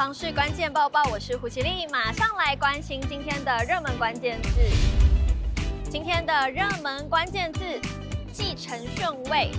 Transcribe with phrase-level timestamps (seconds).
[0.00, 4.48] 房市关键报报，我是胡綺丽，马上来关心今天的热门关键字。
[5.90, 7.60] 今天的热门关键字：
[8.32, 9.50] 继承顺位。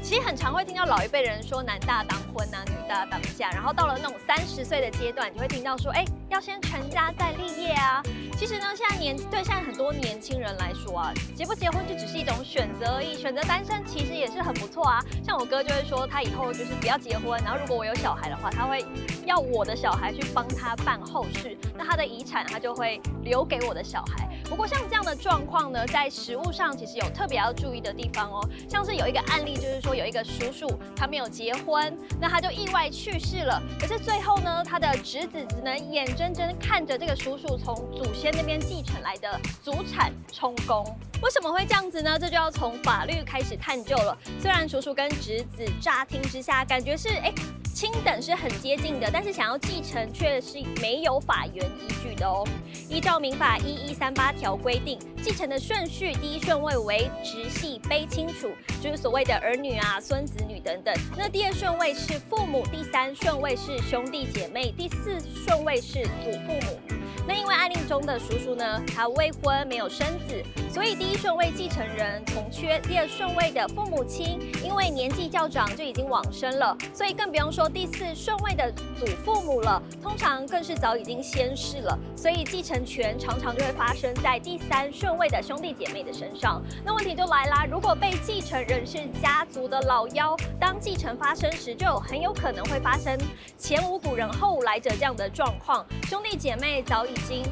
[0.00, 6.04] 其实很常会听到老一辈人说男大当婚啊，女大当嫁，然后到了那种三十岁的阶段，你会听到说，哎，
[6.34, 8.02] 要先成家再立业啊。
[8.36, 15.00] 其实呢，现在年对现在很多年轻人来说啊，结不结婚就只是一种选择而已，选择单身其实也是很不错啊。
[15.24, 18.84] 像我哥就会说，他以后就是不要结婚，然后如果我有小孩的话，他会
[19.24, 24.28] 要我的小孩去帮他办后事，那他的遗产他就会留给我的小孩。
[24.50, 29.94] 不过像这样的状况呢，在实务上其实有特别要注意的地方哦，像是有一个案例就是说。
[29.94, 30.66] 有一个叔叔，
[30.96, 33.62] 他没有结婚，那他就意外去世了。
[33.78, 40.84] 可是最后呢，他的侄子只能眼睁睁看着这个叔叔从祖先那边继承来的祖产充公。
[41.22, 42.18] 为什么会这样子呢？
[42.18, 44.16] 这就要从法律开始探究了。
[44.40, 47.32] 虽然叔叔跟侄子乍听之下感觉是哎。
[47.74, 52.46] 亲等是很接近的，但是想要继承却是没有法源依据的哦。
[52.88, 60.94] 依照民法一一三八条规定，继承的顺序第一顺位为直系卑亲属，就是所谓的儿女啊、孙子女等等。
[61.18, 67.03] 那第二顺位是父母，第三顺位是兄弟姐妹，第四顺位是祖父母。
[67.26, 72.78] 那因为案例中的叔叔呢，他未婚没有生子，所以第一顺位继承人从缺。
[72.80, 86.62] 第二顺位的父母亲，因为年纪较长就已经往生了，所以更不用说第四顺位的祖父母了，通常更是早已经仙逝了，所以继承权常常就会发生在第三顺位的兄弟姐妹的身上。
[86.84, 93.18] 那问题就来啦，如果被继承人是家族的老幺，当继承发生时，就很有可能会发生
[93.56, 97.13] 前无古人后无来者这样的状况，兄弟姐妹早已。
[97.14, 97.44] 已经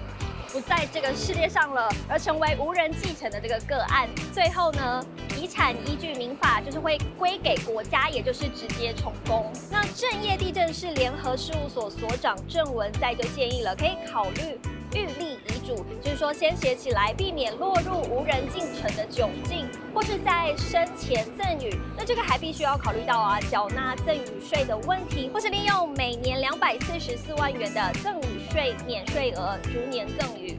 [0.52, 5.04] 不在这个世界上了，而成为无人继承的这个个案，最后呢，
[5.40, 9.50] 遗产依据民法就是会归给国家，也就是直接充公。
[9.70, 14.58] 那正业地震是联合事务所所长郑文在就建议了，可以考虑。
[14.94, 30.58] 预立遗主，就是说先写起来，避免落入无人进城的窘境，或是在生前赠与，那这个还必须要考虑到啊，缴纳赠与税的问题，或是利用每年两百四十四万元的赠与税免税额逐年赠与。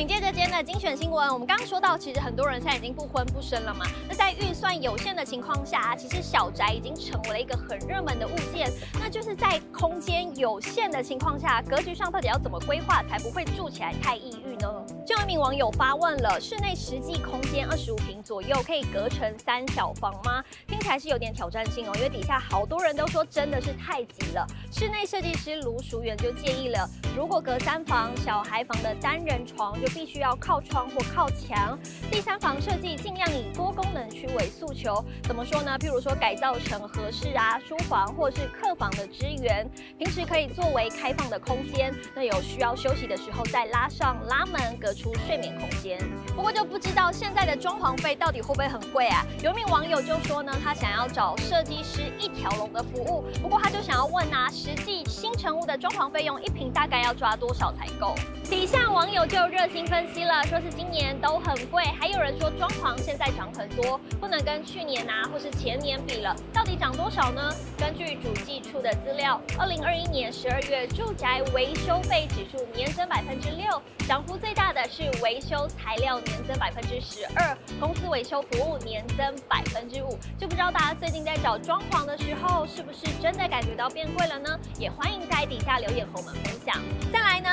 [0.00, 3.84] 紧接着今天的精选新闻，我们刚刚说到，其实很多人现在已经不婚不生了嘛。
[4.08, 8.72] 那在预算有限的情况下，其实小宅已经成为了一个很热门的物件。
[8.98, 14.79] 那就是在空间有限的情况下，格局上到底要怎么规划才不会住起来太抑郁呢？
[15.10, 20.40] 就有一名网友发问了：室内实际空间二十五平左右，可以隔成三小房吗？
[20.68, 24.46] 听起来是有点挑战性哦，因为底下好多人都说真的是太挤了。
[24.70, 31.76] 室内设计师卢淑媛就建议了，如果隔三房小孩房的单人床就必须要靠窗或靠墙。
[32.08, 35.04] 第三房设计尽量以多功能区为诉求。
[35.24, 35.76] 怎么说呢？
[35.76, 39.68] 譬如说改造成和室啊、书房或是客房的支援，
[39.98, 41.92] 平时可以作为开放的空间。
[42.14, 45.98] 那有需要休息的时候再拉上拉门，隔出睡眠空间。
[46.36, 49.24] 不过就不知道现在的装潢费到底会不会很贵啊？
[49.42, 58.14] 有一名网友就说呢，他想要找设计师一条龙的服务，不过他就想要问啊，实际新成屋的装潢费用一平大概要抓多少才够？
[58.44, 67.50] 底下网友就热心分析了，说是今年都很贵，还有人说装潢现在涨很多，不能跟去年啊或是前年比了，到底涨多少呢？
[67.78, 80.18] 根据主计处的资料，二零二一年十二月住宅维修费指数年增百分之六，涨幅最大的是维修材料年增百分之十二，公司维修服务年增百分之五。
[80.36, 84.58] 就不知道大家最近在找装潢的时候，是不是真的感觉到变贵了呢？
[84.78, 86.82] 也欢迎在底下留言和我们分享。
[87.12, 87.48] 再来呢，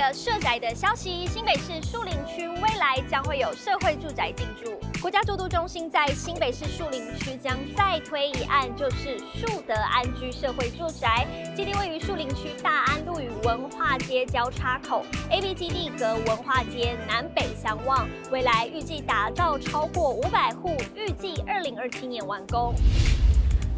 [0.00, 0.10] 个。
[0.12, 4.78] 社宅的消息，新北市树林区未来将会有社会住宅进驻。
[5.00, 22.74] 国家住都中心在新北市树林区将再推一案，就是树德安居社会住宅，基地位于树林区大安路与文化街交叉口，A、B 基地隔文化街南北相望，未来预计打造超过五百户，预计二零二七年完工。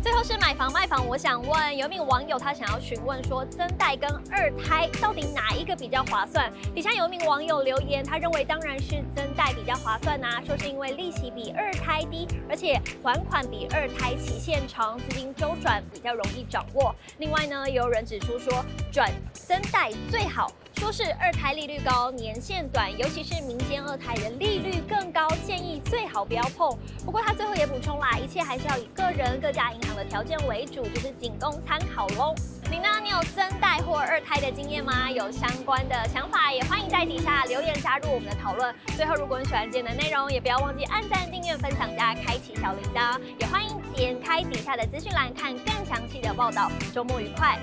[0.03, 6.53] 最后是买房卖房，我想问有一名网友，他想要询问说，增贷跟二胎到底哪一个比较划算？
[6.75, 16.93] 底下有一名网友留言，他认为当然是增贷比较划算呐、啊，说是因为利息比二胎低，而且还款比二胎期限长，资金周转比较容易掌握。
[17.19, 20.51] 另外呢，也有人指出说，转增贷最好。
[20.83, 26.77] 说是二胎利率高，年限短，尤其是民间二胎的利率更高，建议最好不要碰。
[27.05, 32.35] 不过他最后也补充啦，一切还是要以个人各家银行的条件为主，就是仅供参考喽。
[32.69, 32.89] 你呢？
[33.01, 35.09] 你有增贷或二胎的经验吗？
[35.09, 38.75] 有相关的想法，也欢迎在底下留言加入我们的讨论。
[38.97, 46.69] 最后，如果你喜欢今天的内容，也不要忘记按赞、订阅、分享加开启小铃铛，也欢迎点开底下的资讯栏看更详细的报道。
[46.93, 47.57] 周末愉快！